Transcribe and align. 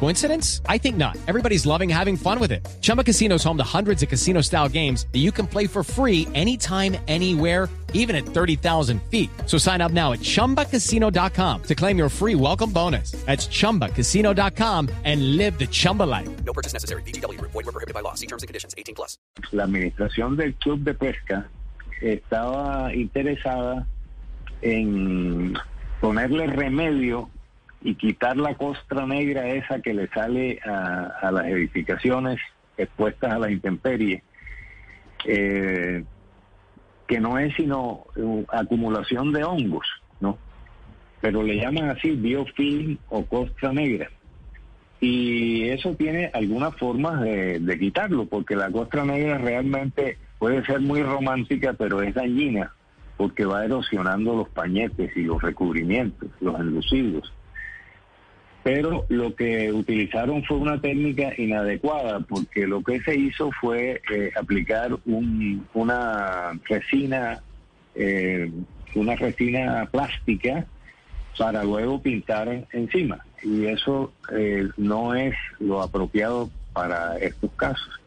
Coincidence? 0.00 0.60
I 0.68 0.76
think 0.78 0.96
not. 0.96 1.16
Everybody's 1.26 1.64
loving 1.64 1.88
having 1.88 2.16
fun 2.16 2.38
with 2.38 2.52
it. 2.52 2.66
Chumba 2.82 3.02
Casino 3.02 3.36
is 3.36 3.44
home 3.44 3.56
to 3.56 3.64
hundreds 3.64 4.02
of 4.02 4.10
casino 4.10 4.42
style 4.42 4.68
games 4.68 5.06
that 5.12 5.20
you 5.20 5.32
can 5.32 5.46
play 5.46 5.66
for 5.66 5.82
free 5.82 6.28
anytime, 6.34 6.96
anywhere, 7.08 7.70
even 7.94 8.14
at 8.14 8.26
30,000 8.26 9.00
feet. 9.10 9.30
So 9.46 9.56
sign 9.56 9.80
up 9.80 9.92
now 9.92 10.12
at 10.12 10.20
chumbacasino.com 10.20 11.62
to 11.62 11.74
claim 11.74 11.96
your 11.96 12.10
free 12.10 12.34
welcome 12.34 12.70
bonus. 12.70 13.12
That's 13.24 13.46
chumbacasino.com 13.46 14.90
and 15.04 15.36
live 15.38 15.58
the 15.58 15.66
Chumba 15.66 16.02
life. 16.02 16.28
No 16.44 16.52
purchase 16.52 16.74
necessary. 16.74 17.02
BGW. 17.02 17.40
Void 17.40 17.54
were 17.54 17.72
prohibited 17.72 17.94
by 17.94 18.00
law. 18.00 18.14
See 18.14 18.26
terms 18.26 18.42
and 18.42 18.48
conditions. 18.48 18.74
18 18.76 18.94
plus. 18.94 19.16
la 19.52 19.64
administración 19.64 20.36
del 20.36 20.54
club 20.54 20.80
de 20.80 20.94
pesca 20.94 21.48
estaba 22.00 22.94
interesada 22.94 23.86
en 24.62 25.54
ponerle 26.00 26.46
remedio 26.46 27.30
y 27.84 27.94
quitar 27.94 28.36
la 28.36 28.54
costra 28.54 29.06
negra 29.06 29.46
esa 29.48 29.80
que 29.80 29.94
le 29.94 30.08
sale 30.08 30.58
a, 30.64 31.30
las 31.30 31.46
edificaciones 31.46 32.40
expuestas 32.76 33.32
a 33.32 33.38
la 33.38 33.50
intemperie, 33.50 34.24
eh, 35.26 36.02
que 37.06 37.20
no 37.20 37.38
es 37.38 37.54
sino 37.54 38.06
eh, 38.16 38.44
acumulación 38.48 39.32
de 39.32 39.44
hongos, 39.44 39.86
¿no? 40.18 40.38
Pero 41.20 41.42
le 41.42 41.56
llaman 41.56 41.90
así 41.90 42.10
biofilm 42.12 42.98
o 43.10 43.24
costra 43.26 43.72
negra 43.72 44.10
y 45.04 45.68
eso 45.68 45.94
tiene 45.94 46.30
algunas 46.32 46.74
formas 46.76 47.20
de, 47.20 47.58
de 47.60 47.78
quitarlo, 47.78 48.24
porque 48.24 48.56
la 48.56 48.70
costra 48.70 49.04
negra 49.04 49.36
realmente 49.36 50.16
puede 50.38 50.64
ser 50.64 50.80
muy 50.80 51.02
romántica, 51.02 51.74
pero 51.74 52.00
es 52.00 52.14
dañina, 52.14 52.72
porque 53.18 53.44
va 53.44 53.66
erosionando 53.66 54.34
los 54.34 54.48
pañetes 54.48 55.14
y 55.14 55.24
los 55.24 55.42
recubrimientos, 55.42 56.30
los 56.40 56.58
enlucidos. 56.58 57.32
Pero 58.64 59.04
lo 59.10 59.34
que 59.34 59.70
utilizaron 59.70 60.42
fue 60.42 60.56
una 60.56 60.80
técnica 60.80 61.32
inadecuada, 61.36 62.20
porque 62.20 62.66
lo 62.66 62.82
que 62.82 62.98
se 63.02 63.14
hizo 63.14 63.50
fue 63.60 64.00
eh, 64.10 64.32
aplicar 64.34 64.96
un, 65.04 65.66
una 65.74 66.58
resina, 66.66 67.42
eh, 67.94 68.50
una 68.94 69.16
resina 69.16 69.86
plástica 69.92 70.64
para 71.36 71.62
luego 71.62 72.00
pintar 72.00 72.66
encima. 72.72 73.24
Y 73.42 73.66
eso 73.66 74.14
eh, 74.32 74.66
no 74.78 75.14
es 75.14 75.34
lo 75.60 75.82
apropiado 75.82 76.48
para 76.72 77.18
estos 77.18 77.50
casos. 77.56 78.00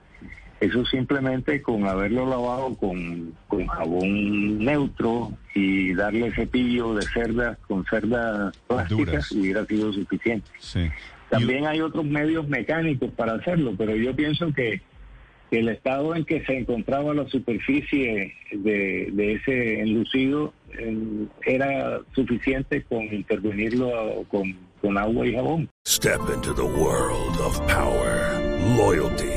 Eso 0.59 0.83
simplemente 0.85 1.61
con 1.61 1.85
haberlo 1.85 2.25
lavado 2.27 2.75
con, 2.75 3.33
con 3.47 3.67
jabón 3.67 4.57
neutro 4.57 5.31
y 5.53 5.93
darle 5.93 6.31
cepillo 6.33 6.95
de 6.95 7.03
cerdas 7.03 7.57
con 7.67 7.85
cerdas 7.85 8.57
plásticas 8.67 9.29
Duras. 9.29 9.31
hubiera 9.33 9.65
sido 9.65 9.93
suficiente. 9.93 10.49
Sí. 10.59 10.89
También 11.29 11.65
hay 11.67 11.81
otros 11.81 12.05
medios 12.05 12.47
mecánicos 12.47 13.11
para 13.11 13.33
hacerlo, 13.33 13.73
pero 13.77 13.95
yo 13.95 14.15
pienso 14.15 14.51
que, 14.53 14.81
que 15.51 15.59
el 15.59 15.69
estado 15.69 16.15
en 16.15 16.25
que 16.25 16.43
se 16.45 16.57
encontraba 16.57 17.13
la 17.13 17.27
superficie 17.27 18.33
de, 18.51 19.09
de 19.11 19.33
ese 19.33 19.81
enlucido 19.81 20.53
eh, 20.77 21.25
era 21.45 21.99
suficiente 22.15 22.81
con 22.83 23.03
intervenirlo 23.13 24.25
con, 24.29 24.55
con 24.81 24.97
agua 24.97 25.27
y 25.27 25.35
jabón. 25.35 25.69
Step 25.85 26.21
into 26.33 26.53
the 26.53 26.63
world 26.63 27.37
of 27.41 27.59
power, 27.67 28.39
loyalty, 28.77 29.36